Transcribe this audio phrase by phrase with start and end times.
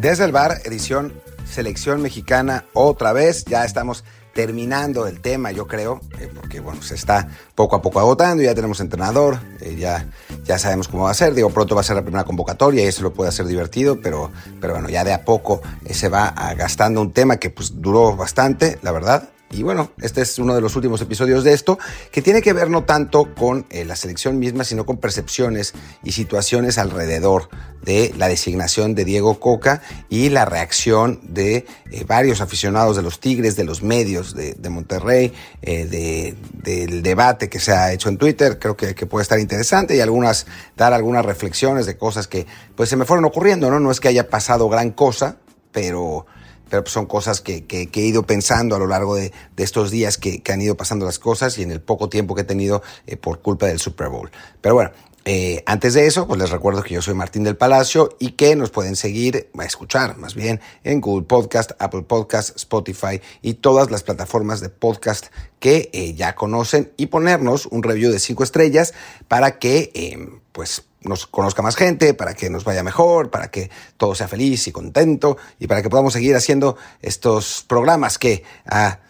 [0.00, 1.12] Desde el bar, edición
[1.44, 3.44] Selección Mexicana, otra vez.
[3.46, 7.98] Ya estamos terminando el tema, yo creo, eh, porque bueno, se está poco a poco
[7.98, 10.06] agotando, ya tenemos entrenador, eh, ya,
[10.44, 12.86] ya sabemos cómo va a ser, digo, pronto va a ser la primera convocatoria y
[12.86, 14.30] eso lo puede hacer divertido, pero,
[14.60, 18.14] pero bueno, ya de a poco eh, se va gastando un tema que pues duró
[18.14, 21.78] bastante, la verdad, y bueno, este es uno de los últimos episodios de esto,
[22.12, 25.72] que tiene que ver no tanto con eh, la selección misma, sino con percepciones
[26.04, 27.48] y situaciones alrededor
[27.82, 33.20] de la designación de Diego Coca y la reacción de eh, varios aficionados de los
[33.20, 35.32] Tigres, de los medios de, Monterrey,
[35.62, 38.58] eh, del debate que se ha hecho en Twitter.
[38.58, 42.90] Creo que, que, puede estar interesante y algunas, dar algunas reflexiones de cosas que pues
[42.90, 43.80] se me fueron ocurriendo, ¿no?
[43.80, 45.36] No es que haya pasado gran cosa,
[45.72, 46.26] pero
[46.68, 50.42] pero pues son cosas que, he ido pensando a lo largo de, estos días que,
[50.48, 53.40] han ido pasando las cosas y en el poco tiempo que he tenido eh, por
[53.40, 54.30] culpa del Super Bowl.
[54.60, 54.90] Pero bueno,
[55.24, 58.56] eh, antes de eso, pues les recuerdo que yo soy Martín del Palacio y que
[58.56, 63.90] nos pueden seguir, a escuchar más bien, en Google Podcast, Apple Podcast, Spotify y todas
[63.90, 65.26] las plataformas de podcast
[65.60, 68.94] que eh, ya conocen y ponernos un review de cinco estrellas
[69.28, 74.14] para que, pues, nos conozca más gente, para que nos vaya mejor, para que todo
[74.14, 79.00] sea feliz y contento y para que podamos seguir haciendo estos programas que a,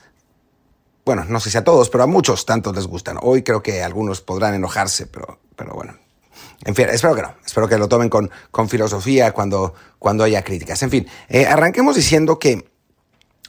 [1.04, 3.19] bueno, no sé si a todos, pero a muchos tantos les gustan.
[3.22, 5.94] Hoy creo que algunos podrán enojarse, pero, pero bueno.
[6.64, 7.34] En fin, espero que no.
[7.47, 10.82] Espero que lo tomen con, con filosofía cuando, cuando haya críticas.
[10.82, 12.70] En fin, eh, arranquemos diciendo que,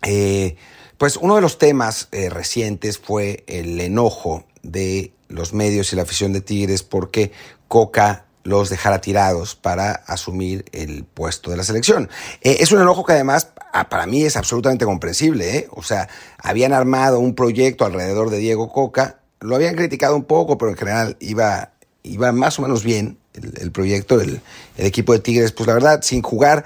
[0.04, 0.56] eh,
[0.98, 6.04] pues uno de los temas eh, recientes fue el enojo de los medios y la
[6.04, 7.32] afición de Tigres porque
[7.68, 12.10] Coca los dejara tirados para asumir el puesto de la selección.
[12.42, 15.58] Eh, es un enojo que además ah, para mí es absolutamente comprensible.
[15.58, 15.68] ¿eh?
[15.72, 20.58] O sea, habían armado un proyecto alrededor de Diego Coca, lo habían criticado un poco,
[20.58, 21.72] pero en general iba,
[22.04, 24.42] iba más o menos bien el, proyecto, el,
[24.78, 26.66] el equipo de Tigres, pues la verdad, sin jugar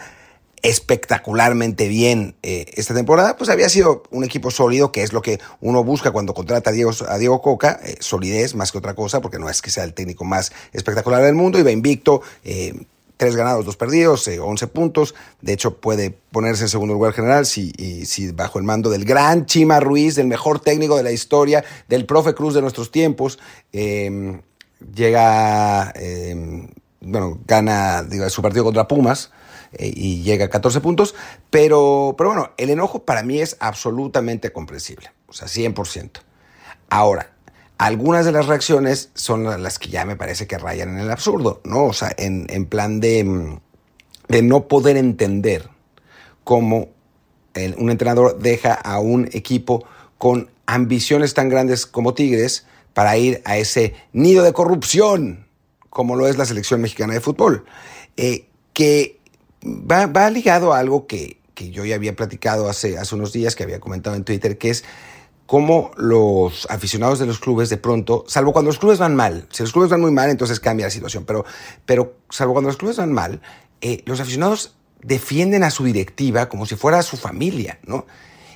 [0.64, 5.40] espectacularmente bien eh, esta temporada, pues había sido un equipo sólido, que es lo que
[5.60, 9.20] uno busca cuando contrata a Diego, a Diego Coca, eh, solidez más que otra cosa,
[9.20, 12.74] porque no es que sea el técnico más espectacular del mundo, iba invicto, eh,
[13.18, 17.72] tres ganados, dos perdidos, 11 puntos, de hecho puede ponerse en segundo lugar general si,
[18.06, 22.06] si bajo el mando del gran Chima Ruiz, del mejor técnico de la historia, del
[22.06, 23.38] profe Cruz de nuestros tiempos,
[23.72, 24.42] em,
[24.96, 26.70] llega, em,
[27.02, 29.32] bueno, gana su partido contra Pumas,
[29.74, 31.16] eh, y llega a 14 puntos,
[31.50, 36.22] pero, pero bueno, el enojo para mí es absolutamente comprensible, o sea, 100%.
[36.90, 37.32] Ahora,
[37.78, 41.62] algunas de las reacciones son las que ya me parece que rayan en el absurdo,
[41.64, 41.86] ¿no?
[41.86, 43.58] O sea, en, en plan de,
[44.28, 45.70] de no poder entender
[46.44, 46.90] cómo
[47.78, 49.86] un entrenador deja a un equipo
[50.18, 55.48] con ambiciones tan grandes como Tigres para ir a ese nido de corrupción
[55.94, 57.66] como lo es la selección mexicana de fútbol.
[58.18, 59.20] Eh, que
[59.64, 63.80] va, ligado a algo que, yo ya había platicado hace, hace unos días, que había
[63.80, 64.84] comentado en Twitter, que es
[65.46, 69.64] cómo los aficionados de los clubes de pronto, salvo cuando los clubes van mal, si
[69.64, 71.46] los clubes van muy mal, entonces cambia la situación, pero,
[71.86, 73.42] pero salvo cuando los clubes van mal,
[73.82, 78.06] eh, los aficionados defienden a su directiva como si fuera su familia, ¿no?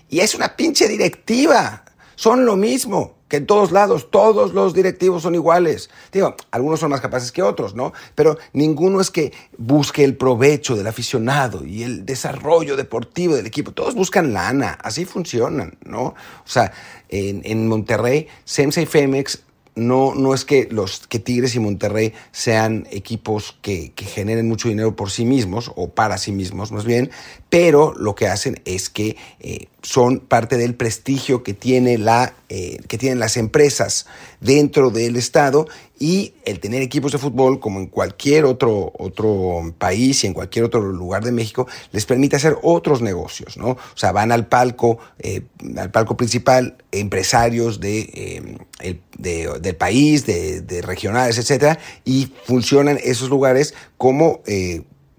[0.10, 1.84] Y es una pinche directiva,
[2.16, 5.90] son lo mismo que en todos lados, todos los directivos son iguales.
[6.12, 7.94] Digo, algunos son más capaces que otros, ¿no?
[8.16, 13.72] Pero ninguno es que busque el provecho del aficionado y el desarrollo deportivo del equipo.
[13.72, 16.02] Todos buscan lana, así funcionan, ¿no?
[16.02, 16.16] O
[16.46, 16.72] sea,
[17.10, 19.42] en, en Monterrey, Semsa y Femex
[19.78, 24.96] no, no es que los que Tigres y Monterrey sean equipos que, generen mucho dinero
[24.96, 27.12] por sí mismos o para sí mismos más bien,
[27.50, 32.78] pero lo que hacen es que eh, son parte del prestigio que, tiene la, eh,
[32.90, 34.06] que tienen las empresas
[34.42, 35.66] dentro del Estado
[35.98, 40.66] y el tener equipos de fútbol como en cualquier otro, otro país y en cualquier
[40.66, 43.70] otro lugar de México les permite hacer otros negocios, ¿no?
[43.70, 45.44] O sea, van al palco, eh,
[45.78, 53.30] al palco principal empresarios de, el, del país, de, de, regionales, etcétera, y funcionan esos
[53.30, 54.42] lugares como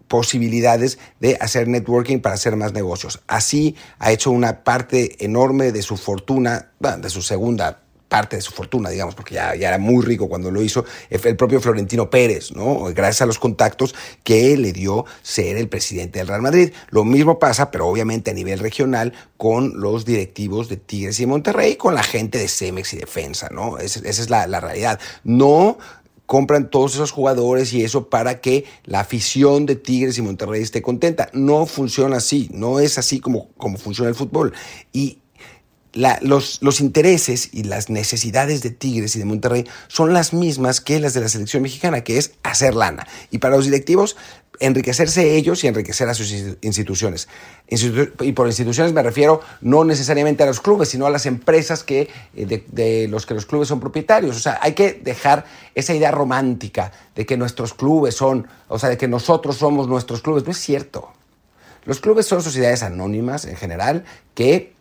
[0.09, 3.21] posibilidades de hacer networking para hacer más negocios.
[3.27, 8.53] Así ha hecho una parte enorme de su fortuna, de su segunda parte de su
[8.53, 12.85] fortuna, digamos, porque ya, era muy rico cuando lo hizo el propio Florentino Pérez, ¿no?
[12.95, 13.95] Gracias a los contactos
[14.25, 16.73] que le dio ser el presidente del Real Madrid.
[16.91, 21.77] Lo mismo pasa, pero obviamente a nivel regional, con los directivos de Tigres y Monterrey,
[21.77, 23.79] con la gente de Cemex y Defensa, ¿no?
[23.79, 24.99] esa es la, la realidad.
[25.23, 25.79] No
[26.29, 30.83] compran todos esos jugadores y eso para que la afición de Tigres y Monterrey esté
[30.83, 31.31] contenta.
[31.33, 34.53] No funciona así, no es así como, como funciona el fútbol.
[34.93, 35.21] Y
[35.95, 41.01] los, los, intereses y las necesidades de Tigres y de Monterrey son las mismas que
[41.01, 43.07] las de la selección mexicana, que es hacer lana.
[43.31, 44.15] Y para los directivos,
[44.61, 47.29] enriquecerse ellos y enriquecer a sus instituciones.
[47.69, 52.09] y por instituciones me refiero no necesariamente a los clubes, sino a las empresas que,
[52.35, 54.37] eh, de, de, los que los clubes son propietarios.
[54.37, 55.45] O sea, hay que dejar
[55.75, 60.23] esa idea romántica de que nuestros clubes son, o sea, de que nosotros somos nuestros
[60.23, 60.45] clubes.
[60.45, 61.13] No es cierto.
[61.85, 64.75] Los clubes son sociedades anónimas en general que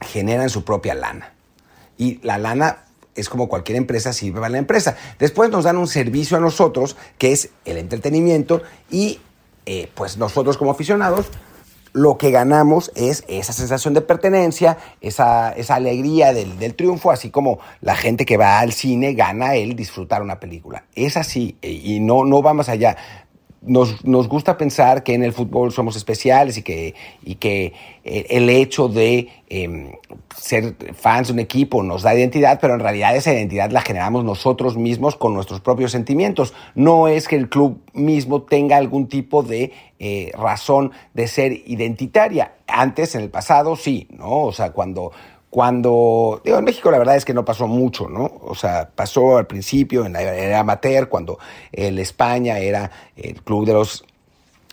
[0.00, 1.32] generan su propia lana.
[1.98, 2.84] Y la lana
[3.14, 4.96] es como cualquier empresa sirve para la empresa.
[5.18, 9.20] Después nos dan un servicio a nosotros, que es el entretenimiento, y
[9.66, 11.26] eh, pues nosotros como aficionados
[11.92, 17.30] lo que ganamos es esa sensación de pertenencia, esa, esa alegría del, del, triunfo, así
[17.30, 20.84] como la gente que va al cine gana el disfrutar una película.
[20.94, 22.96] Es así, y no, no va más allá
[23.62, 27.74] nos, nos, gusta pensar que en el fútbol somos especiales y que, y que
[28.04, 29.92] eh, el hecho de em,
[30.34, 34.24] ser fans de un equipo nos da identidad, pero en realidad esa identidad la generamos
[34.24, 36.54] nosotros mismos con nuestros propios sentimientos.
[36.74, 42.54] No es que el club mismo tenga algún tipo de eh, razón de ser identitaria.
[42.66, 44.44] Antes, en el pasado, sí, ¿no?
[44.44, 45.12] O sea, cuando
[45.50, 48.30] cuando, digo, en México la verdad es que no pasó mucho, ¿no?
[48.42, 51.38] O sea, pasó al principio en la era amateur, cuando
[51.72, 54.04] el España era el club de los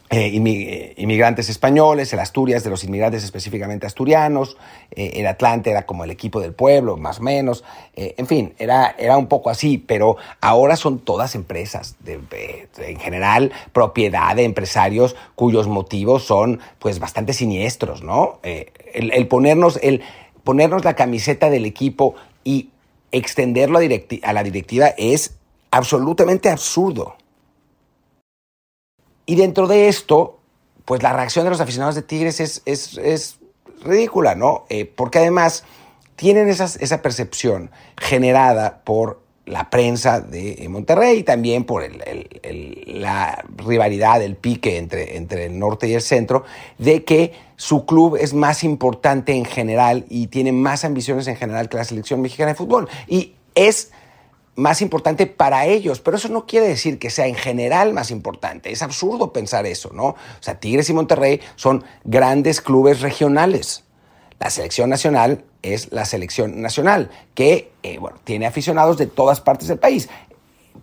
[0.09, 4.55] eh, inmigrantes españoles, el Asturias de los inmigrantes específicamente asturianos,
[4.91, 8.53] eh, el Atlante era como el equipo del pueblo, más o menos, eh, en fin,
[8.57, 15.17] era, era un poco así, pero ahora son todas empresas, en general propiedad de empresarios
[15.35, 18.39] cuyos motivos son pues bastante siniestros, ¿no?
[18.43, 20.03] el, el ponernos, el
[20.47, 22.15] ponernos la camiseta del equipo
[22.45, 22.69] y
[23.11, 25.35] extenderlo a, la directiva es
[25.71, 27.17] absolutamente absurdo.
[29.25, 30.39] Y dentro de esto,
[30.85, 33.39] pues la reacción de los aficionados de Tigres es, es,
[33.81, 34.63] ridícula, ¿no?
[34.69, 35.65] Eh, porque además
[36.15, 41.83] tienen esa percepción generada por la prensa de Monterrey y también por
[42.87, 46.43] la rivalidad, el pique entre, entre el norte y el centro,
[46.77, 51.69] de que su club es más importante en general y tiene más ambiciones en general
[51.69, 52.87] que la selección mexicana de fútbol.
[53.07, 53.91] Y es
[54.55, 58.71] más importante para ellos, pero eso no quiere decir que sea en general más importante.
[58.71, 60.07] Es absurdo pensar eso, ¿no?
[60.07, 63.83] O sea, Tigres y Monterrey son grandes clubes regionales.
[64.39, 69.79] La selección nacional es la selección nacional, que eh, tiene aficionados de todas partes del
[69.79, 70.09] país.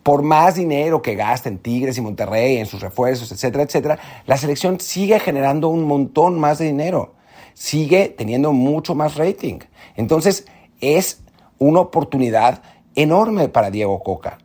[0.03, 4.81] Por más dinero que gasten Tigres y Monterrey en sus refuerzos, etcétera, etcétera, la selección
[4.81, 7.15] sigue generando un montón más de dinero,
[7.55, 9.61] sigue teniendo mucho más rating.
[9.97, 10.47] Entonces,
[10.81, 11.23] es
[11.59, 12.63] una oportunidad
[12.97, 14.39] enorme para Diego Coca,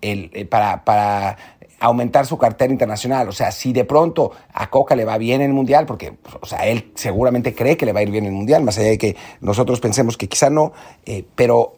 [0.00, 1.36] el, eh, para, para
[1.80, 3.28] aumentar su cartera internacional.
[3.28, 6.46] O sea, si de pronto a Coca le va bien en el Mundial, porque o
[6.46, 8.88] sea, él seguramente cree que le va a ir bien en el Mundial, más allá
[8.88, 10.72] de que nosotros pensemos que quizá no,
[11.06, 11.74] eh, pero,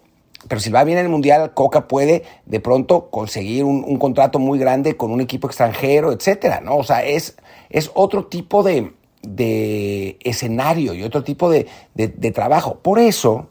[0.48, 4.58] pero si va bien en el Mundial, Coca puede de pronto conseguir un, contrato muy
[4.58, 6.76] grande con un equipo extranjero, etcétera, ¿no?
[6.76, 7.36] O sea, es,
[7.68, 12.78] es otro tipo de, de escenario y otro tipo de, de trabajo.
[12.78, 13.48] Por eso,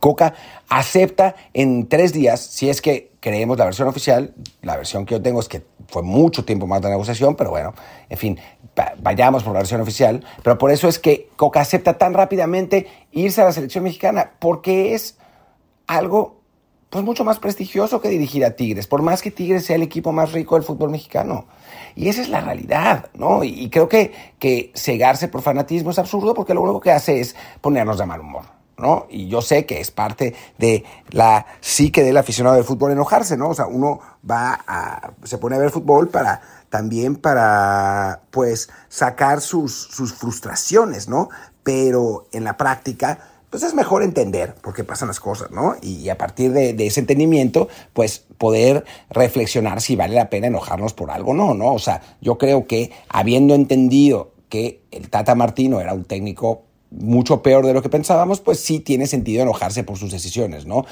[0.00, 0.34] Coca
[0.68, 5.22] acepta en tres días, si es que creemos la versión oficial, la versión que yo
[5.22, 7.74] tengo es que fue mucho tiempo más de negociación, pero bueno,
[8.08, 8.40] en fin,
[9.02, 13.42] vayamos por la versión oficial, pero por eso es que Coca acepta tan rápidamente irse
[13.42, 15.18] a la selección mexicana, porque es
[15.86, 16.40] algo
[16.88, 20.10] pues mucho más prestigioso que dirigir a Tigres, por más que Tigres sea el equipo
[20.10, 21.46] más rico del fútbol mexicano.
[21.94, 23.44] Y esa es la realidad, ¿no?
[23.44, 27.36] Y, creo que, que cegarse por fanatismo es absurdo porque lo único que hace es
[27.60, 28.59] ponernos de mal humor.
[29.10, 33.50] Y yo sé que es parte de la psique del aficionado del fútbol enojarse, ¿no?
[33.50, 39.40] O sea, uno va a, se pone a ver fútbol para, también para, pues, sacar
[39.40, 41.28] sus, sus frustraciones, ¿no?
[41.62, 43.18] Pero en la práctica,
[43.50, 45.74] pues es mejor entender por qué pasan las cosas, ¿no?
[45.82, 50.94] Y, a partir de, de, ese entendimiento, pues poder reflexionar si vale la pena enojarnos
[50.94, 51.74] por algo o no, ¿no?
[51.74, 57.42] O sea, yo creo que habiendo entendido que el Tata Martino era un técnico mucho
[57.42, 60.84] peor de lo que pensábamos, pues sí tiene sentido enojarse por sus decisiones, ¿no?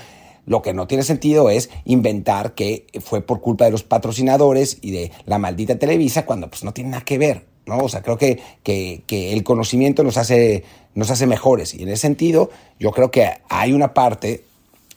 [0.47, 4.93] Lo que no tiene sentido es inventar que fue por culpa de los patrocinadores y
[4.93, 7.45] de la maldita Televisa cuando pues no tiene nada que ver.
[7.67, 7.79] ¿no?
[7.79, 10.65] O sea, creo que, que, que, el conocimiento nos hace,
[10.95, 11.75] nos hace mejores.
[11.75, 12.49] Y en ese sentido,
[12.81, 14.45] yo creo que hay una parte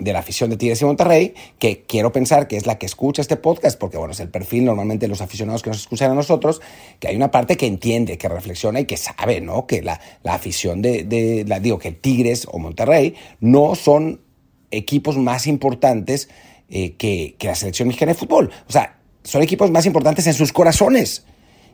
[0.02, 3.22] de la afición de Tigres y Monterrey, que quiero pensar que es la que escucha
[3.22, 6.16] este podcast, porque bueno, es el perfil normalmente de los aficionados que nos escuchan a
[6.16, 6.62] nosotros,
[7.00, 9.68] que hay una parte que entiende, que reflexiona y que sabe, ¿no?
[9.68, 14.22] Que la, la afición de, de, la, digo, que Tigres o Monterrey no son
[14.72, 16.30] equipos más importantes
[16.70, 18.52] eh, que, que la selección mexicana de fútbol.
[18.68, 21.26] O sea, son equipos más importantes en sus corazones.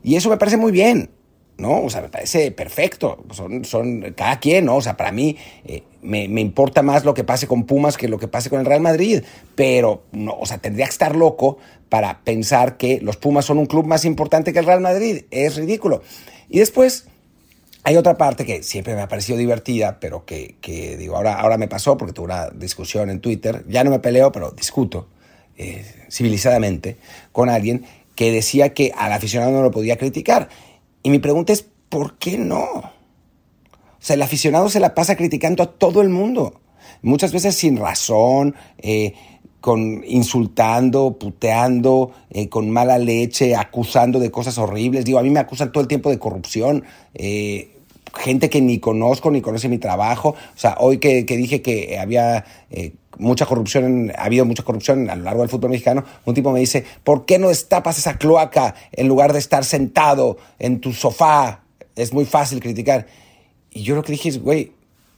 [0.04, 1.10] Y eso me parece muy bien.
[1.58, 1.84] ¿No?
[1.84, 3.24] O sea, me parece perfecto.
[3.32, 4.78] Son, son cada quien, ¿no?
[4.78, 8.08] O sea, para mí eh, me, me, importa más lo que pase con Pumas que
[8.08, 9.24] lo que pase con el Real Madrid.
[9.56, 11.58] Pero, no, o sea, tendría que estar loco
[11.90, 15.24] para pensar que los Pumas son un club más importante que el Real Madrid.
[15.32, 16.02] Es ridículo.
[16.50, 17.08] Y después
[17.84, 21.58] hay otra parte que siempre me ha parecido divertida, pero que, que digo, ahora, ahora
[21.58, 23.64] me pasó porque tuve una discusión en Twitter.
[23.68, 25.08] Ya no me peleo, pero discuto
[25.58, 26.98] eh, civilizadamente
[27.32, 30.50] con alguien que decía que al aficionado no lo podía criticar.
[31.08, 32.66] Y mi pregunta es, ¿por qué no?
[32.66, 32.92] O
[33.98, 36.60] sea, el aficionado se la pasa criticando a todo el mundo.
[37.02, 39.14] Muchas veces sin razón, eh,
[39.62, 45.06] con insultando, puteando, eh, con mala leche, acusando de cosas horribles.
[45.06, 46.84] Digo, a mí me acusan todo el tiempo de corrupción.
[47.14, 47.77] Eh,
[48.18, 50.30] gente que ni conozco, ni conoce mi trabajo.
[50.30, 55.10] O sea, hoy que, que dije que había eh, mucha corrupción, ha habido mucha corrupción
[55.10, 58.18] a lo largo del fútbol mexicano, un tipo me dice, ¿por qué no destapas esa
[58.18, 61.64] cloaca en lugar de estar sentado en tu sofá?
[61.96, 63.08] Es muy fácil criticar.
[63.72, 64.72] Y yo lo que dije es, güey,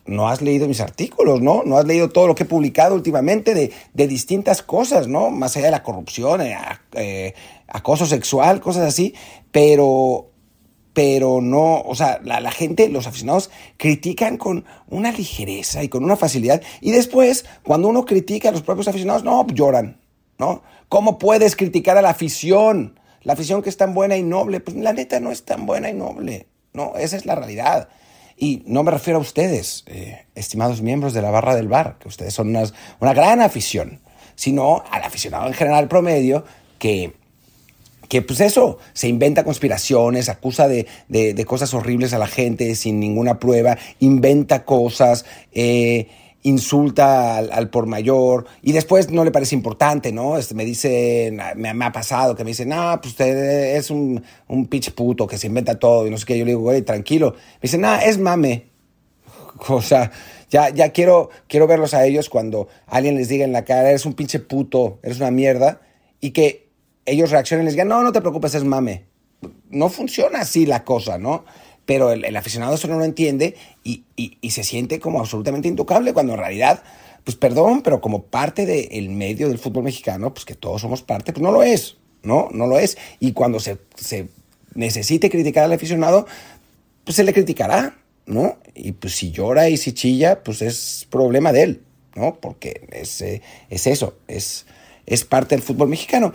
[0.05, 1.63] no has leído mis artículos, ¿no?
[1.63, 5.29] No has leído todo lo que he publicado últimamente de, de distintas cosas, ¿no?
[5.29, 6.57] Más allá de la corrupción, eh,
[6.93, 7.33] eh,
[7.67, 9.13] acoso sexual, cosas así,
[9.51, 10.28] pero
[10.99, 16.17] pero no, o sea, la, gente, los aficionados, critican con una ligereza y con una
[16.17, 16.61] facilidad.
[16.81, 20.01] Y después, cuando uno critica a los propios aficionados, no, lloran,
[20.37, 20.61] ¿no?
[20.89, 22.99] ¿Cómo puedes criticar a la afición?
[23.21, 25.89] La afición que es tan buena y noble, pues la neta no es tan buena
[25.89, 26.97] y noble, ¿no?
[26.97, 27.87] Esa es la realidad.
[28.35, 32.09] Y no me refiero a ustedes, eh, estimados miembros de la barra del bar, que
[32.09, 34.01] ustedes son unas, una gran afición,
[34.35, 36.43] sino al aficionado en general promedio
[36.77, 37.13] que
[38.09, 42.99] que pues eso, se inventa conspiraciones, acusa de, de, cosas horribles a la gente sin
[42.99, 46.07] ninguna prueba, inventa cosas, eh,
[46.41, 50.39] insulta al, por mayor y después no le parece importante, ¿no?
[50.39, 54.65] Este, me dice, me, ha pasado que me dice, no, pues usted es un, un
[54.65, 56.37] pitch puto que se inventa todo y no sé qué.
[56.37, 57.33] Yo le digo, güey, tranquilo.
[57.33, 58.65] Me dice, no, es mame.
[59.67, 60.11] O sea,
[60.49, 64.05] ya, ya quiero, quiero verlos a ellos cuando alguien les diga en la cara, eres
[64.05, 65.81] un pinche puto, eres una mierda
[66.21, 66.68] y que
[67.09, 69.05] ellos reaccionen y les digan, no, no te preocupes, es mame.
[69.69, 71.45] No funciona así la cosa, ¿no?
[71.85, 75.67] Pero el, el aficionado eso no lo entiende y, y, y, se siente como absolutamente
[75.67, 76.83] intocable cuando en realidad,
[77.23, 81.01] pues perdón, pero como parte del de medio del fútbol mexicano, pues que todos somos
[81.01, 82.49] parte, pues no lo es, ¿no?
[82.51, 82.97] No lo es.
[83.19, 84.29] Y cuando se, se
[84.75, 86.27] necesite criticar al aficionado,
[87.03, 88.57] pues se le criticará, ¿no?
[88.75, 91.83] Y pues si llora y si chilla, pues es problema de él,
[92.15, 92.35] ¿no?
[92.39, 94.67] Porque es, eh, es eso, es,
[95.05, 96.33] es parte del fútbol mexicano.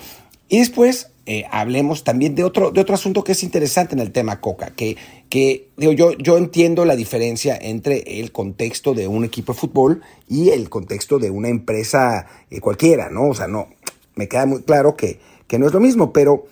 [0.48, 4.12] Y después eh, hablemos también de otro, de otro asunto que es interesante en el
[4.12, 4.96] tema Coca, que,
[5.30, 10.02] que digo, yo, yo entiendo la diferencia entre el contexto de un equipo de fútbol
[10.28, 13.28] y el contexto de una empresa eh, cualquiera, ¿no?
[13.28, 13.68] O sea, no,
[14.16, 16.46] me queda muy claro que, que no es lo mismo, pero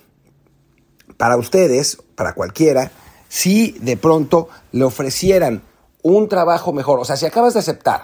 [1.18, 2.90] para ustedes, para cualquiera,
[3.28, 5.62] si de pronto le ofrecieran
[6.02, 8.02] un trabajo mejor, o sea, si acabas de aceptar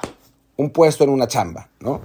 [0.57, 2.00] un puesto en una chamba, ¿no?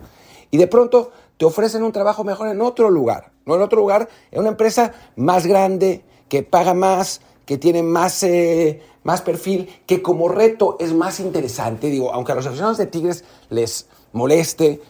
[0.51, 1.11] Y de pronto
[1.43, 5.45] ofrecen un trabajo mejor en otro lugar, no en otro lugar, en una empresa más
[5.45, 11.19] grande, que paga más, que tiene más, eh, más perfil, que como reto es más
[11.19, 11.87] interesante.
[11.89, 14.81] Digo, aunque a los aficionados de Tigres les moleste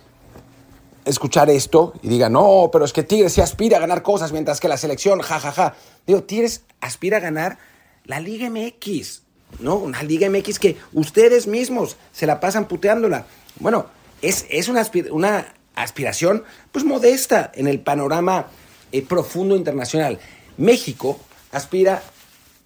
[1.06, 4.60] escuchar esto y digan, no, pero es que Tigres sí aspira a ganar cosas, mientras
[4.60, 5.52] que la selección, jajaja.
[5.52, 5.76] Ja, ja.
[6.08, 7.58] Digo, Tigres aspira a ganar
[8.06, 9.24] la Liga MX,
[9.60, 9.76] ¿no?
[9.76, 13.26] Una Liga MX que ustedes mismos se la pasan puteándola.
[13.60, 13.86] Bueno,
[14.22, 18.48] es, es una, una aspiración pues modesta en el panorama
[18.92, 20.20] eh, profundo internacional.
[20.58, 21.20] México
[21.52, 22.04] aspira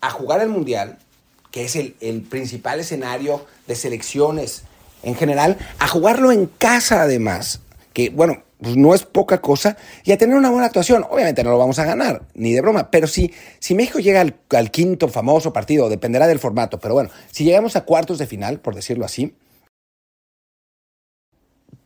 [0.02, 0.98] a jugar el Mundial,
[1.52, 1.94] que es el,
[2.30, 4.64] principal escenario de selecciones
[5.04, 7.62] en general, a jugarlo en casa además,
[7.94, 11.06] que bueno, pues no es poca cosa, y a tener una buena actuación.
[11.10, 14.36] Obviamente no lo vamos a ganar, ni de broma, pero si, si México llega al,
[14.50, 18.60] al quinto famoso partido, dependerá del formato, pero bueno, si llegamos a cuartos de final,
[18.60, 19.34] por decirlo así,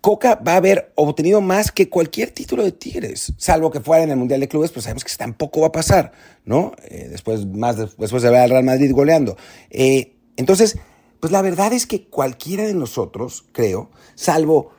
[0.01, 4.09] Coca va a haber obtenido más que cualquier título de Tigres, salvo que fuera en
[4.09, 6.11] el Mundial de Clubes, pues sabemos que tampoco va a pasar,
[6.43, 6.71] ¿no?
[6.89, 9.37] Eh, después, más de, después de ver al Real Madrid goleando.
[9.69, 10.79] Eh, entonces,
[11.19, 14.71] pues la verdad es que cualquiera de nosotros, creo, salvo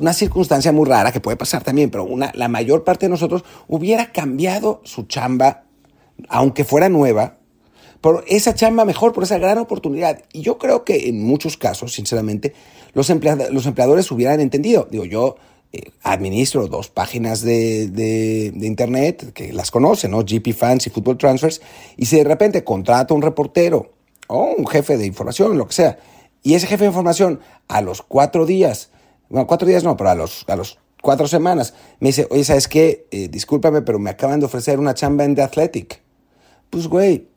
[0.00, 3.44] una circunstancia muy rara que puede pasar también, pero una, la mayor parte de nosotros
[3.68, 5.62] hubiera cambiado su chamba,
[6.28, 7.38] aunque fuera nueva,
[8.00, 10.22] por esa chamba mejor, por esa gran oportunidad.
[10.32, 12.54] Y yo creo que en muchos casos, sinceramente,
[12.94, 13.08] los,
[13.50, 14.88] los empleadores hubieran entendido.
[14.90, 15.36] Digo, yo
[15.72, 20.22] eh, administro dos páginas de, de, internet que las conocen, ¿no?
[20.22, 21.60] GP Fans y Football Transfers,
[21.96, 23.92] y si de repente contrato un reportero
[24.28, 25.98] o un jefe de información, lo que sea,
[26.42, 28.90] y ese jefe de información a los cuatro días,
[29.28, 32.68] bueno, cuatro días no, pero a los, a los cuatro semanas, me dice, oye, ¿sabes
[32.68, 33.06] qué?
[33.10, 36.00] Eh, discúlpame, pero me acaban de ofrecer una chamba en The Athletic.
[36.70, 37.28] Pues, güey,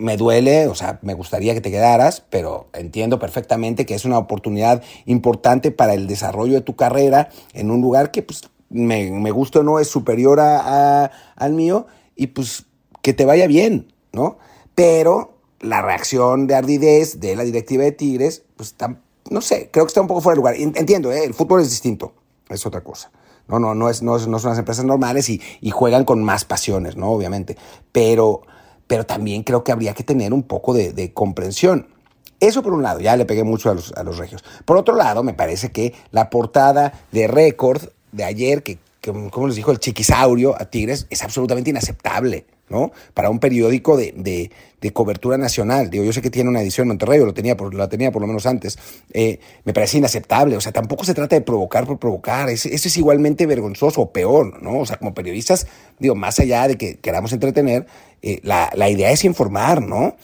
[0.00, 4.18] me duele, o sea, me gustaría que te quedaras, pero entiendo perfectamente que es una
[4.18, 9.30] oportunidad importante para el desarrollo de tu carrera en un lugar que, pues, me, me
[9.30, 12.64] gusta o no, es superior a, al mío y, pues,
[13.02, 14.38] que te vaya bien, ¿no?
[14.74, 18.74] Pero la reacción de ardidez de la directiva de Tigres, pues,
[19.28, 20.54] no sé, creo que está un poco fuera de lugar.
[20.56, 21.24] Entiendo, ¿eh?
[21.24, 22.14] el fútbol es distinto,
[22.48, 23.10] es otra cosa.
[23.48, 26.44] No, no, no, es, no, no son las empresas normales y, y juegan con más
[26.44, 27.10] pasiones, ¿no?
[27.10, 27.56] Obviamente.
[27.90, 28.42] Pero
[28.90, 31.86] pero también creo que habría que tener un poco de, comprensión.
[32.40, 34.42] Eso por un lado, ya le pegué mucho a los, a los, regios.
[34.64, 39.54] Por otro lado, me parece que la portada de récord de ayer, que, como les
[39.54, 42.46] dijo el chiquisaurio a Tigres, es absolutamente inaceptable.
[42.70, 42.92] ¿No?
[43.12, 44.50] Para un periódico de, de,
[44.80, 45.90] de, cobertura nacional.
[45.90, 48.12] Digo, yo sé que tiene una edición en Monterrey, o lo tenía por, lo tenía
[48.12, 48.78] por lo menos antes.
[49.12, 50.56] Eh, me parece inaceptable.
[50.56, 52.48] O sea, tampoco se trata de provocar por provocar.
[52.48, 54.78] Eso es igualmente vergonzoso o peor, ¿no?
[54.78, 55.66] O sea, como periodistas,
[55.98, 57.86] digo, más allá de que queramos entretener,
[58.22, 60.16] eh, la, la, idea es informar, ¿no?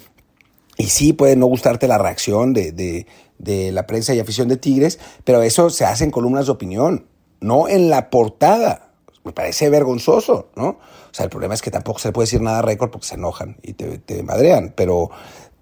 [0.78, 3.06] Y sí, puede no gustarte la reacción de, de,
[3.38, 7.06] de la prensa y afición de Tigres, pero eso se hace en columnas de opinión,
[7.40, 8.86] no en la portada
[9.26, 10.78] me parece vergonzoso, ¿no?
[11.16, 13.06] O sea, el problema es que tampoco se le puede decir nada a récord porque
[13.06, 15.08] se enojan y te, madrean, pero,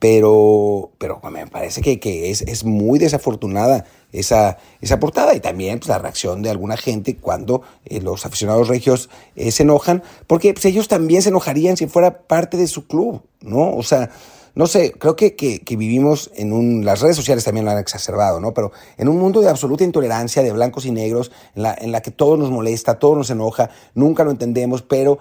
[0.01, 5.79] pero, pero me parece que, que es, es, muy desafortunada esa, esa portada y también
[5.79, 10.55] pues, la reacción de alguna gente cuando eh, los aficionados regios eh, se enojan, porque
[10.55, 13.77] pues, ellos también se enojarían si fuera parte de su club, ¿no?
[13.77, 14.11] O sea,
[14.57, 18.41] no sé, creo que, que, vivimos en un, las redes sociales también lo han exacerbado,
[18.41, 18.55] ¿no?
[18.55, 22.03] Pero en un mundo de absoluta intolerancia, de blancos y negros, en la, en la
[22.03, 25.19] que todo nos molesta, todo nos enoja, nunca lo entendemos, pero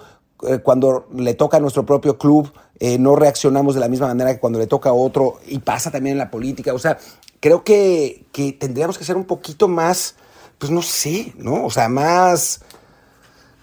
[0.47, 4.33] eh, cuando le toca a nuestro propio club, eh, no reaccionamos de la misma manera
[4.33, 6.97] que cuando le toca a otro, y pasa también en la política, o sea,
[7.39, 10.15] creo que, que tendríamos que ser un poquito más,
[10.57, 11.65] pues no sé, ¿no?
[11.65, 12.61] O sea, más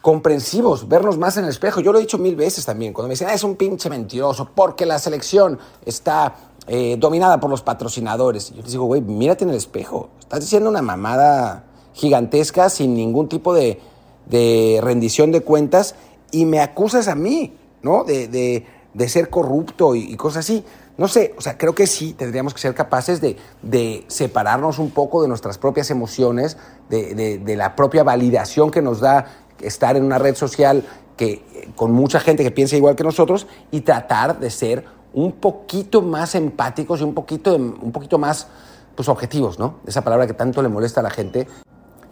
[0.01, 1.81] comprensivos, vernos más en el espejo.
[1.81, 4.51] Yo lo he dicho mil veces también, cuando me dicen, ah, es un pinche mentiroso,
[4.55, 8.51] porque la selección está eh, dominada por los patrocinadores.
[8.51, 10.11] Y yo les digo, güey, mírate en el espejo.
[10.21, 13.81] Estás diciendo una mamada gigantesca sin ningún tipo de,
[14.27, 15.95] de rendición de cuentas
[16.31, 18.05] y me acusas a mí, ¿no?
[18.05, 20.65] De, de, de ser corrupto y, y, cosas así.
[20.99, 24.91] No sé, o sea, creo que sí tendríamos que ser capaces de, de separarnos un
[24.91, 26.59] poco de nuestras propias emociones,
[26.91, 29.27] de, de la propia validación que nos da
[29.63, 30.85] estar en una red social
[31.17, 36.03] que, con mucha gente que piensa igual que nosotros y tratar de ser un poquito
[36.03, 38.49] más empáticos y un poquito, un poquito más
[38.95, 39.77] pues, objetivos, ¿no?
[39.87, 41.47] Esa palabra que tanto le molesta a la gente.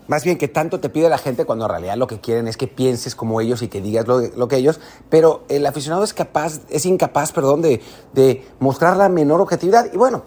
[0.08, 2.56] Más bien que tanto te pide la gente cuando en realidad lo que quieren es
[2.56, 6.14] que pienses como ellos y que digas lo, lo que ellos, pero el aficionado es
[6.14, 7.82] capaz, es incapaz, perdón, de,
[8.14, 10.24] de mostrar la menor objetividad y bueno,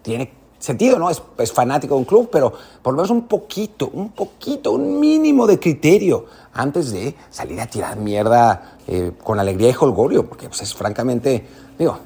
[0.00, 1.10] tiene sentido, ¿no?
[1.10, 4.98] Es, es, fanático de un club, pero por lo menos un poquito, un poquito, un
[4.98, 10.48] mínimo de criterio antes de salir a tirar mierda eh, con alegría y holgorio, porque
[10.48, 11.46] pues, es francamente,
[11.78, 11.98] digo,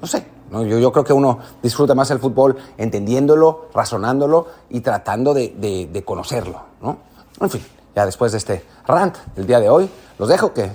[0.00, 0.64] no sé, ¿no?
[0.64, 7.08] Yo, creo que uno disfruta más el fútbol entendiéndolo, razonándolo y tratando de conocerlo, ¿no?
[7.40, 7.62] En fin,
[7.94, 10.70] ya después de este rant del día de hoy, los dejo que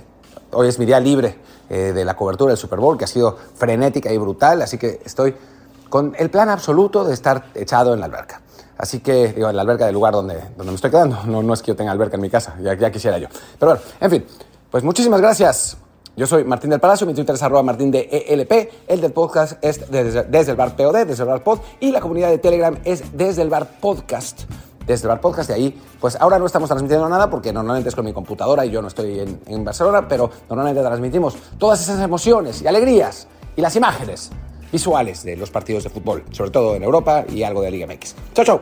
[0.52, 1.38] hoy es mi día libre
[1.70, 5.02] eh, de la cobertura del Super Bowl, que ha sido frenética y brutal, así que
[5.06, 5.36] estoy
[5.90, 8.42] con el plan absoluto de estar echado en la alberca.
[8.78, 11.24] Así que, digo, en la alberca del lugar donde, donde me estoy quedando.
[11.26, 13.28] No, no es que yo tenga alberca en mi casa, ya, ya quisiera yo.
[13.60, 14.26] Pero bueno, en fin,
[14.72, 15.78] pues muchísimas gracias.
[16.16, 19.54] Yo soy Martín del Palacio, mi Twitter es arroba martín de ELP, el del podcast
[19.64, 22.78] es desde, desde, el bar POD, desde el bar pod, y la comunidad de Telegram
[22.84, 24.42] es desde el bar podcast.
[24.86, 27.96] Desde el bar podcast, de ahí, pues ahora no estamos transmitiendo nada porque normalmente es
[27.96, 32.00] con mi computadora y yo no estoy en, en Barcelona, pero normalmente transmitimos todas esas
[32.00, 34.30] emociones y alegrías y las imágenes
[34.72, 38.16] visuales de los partidos de fútbol, sobre todo en Europa y algo de Liga MX.
[38.36, 38.62] Chao, chao.